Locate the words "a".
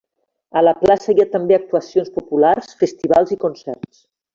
0.61-0.63